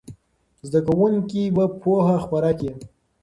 زده 0.69 0.79
کوونکي 0.87 1.41
به 1.55 1.65
پوهه 1.81 2.15
خپره 2.25 2.51
کړي. 2.59 2.71